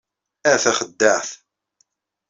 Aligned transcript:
A 0.51 0.53
taxeddaɛt! 0.63 1.29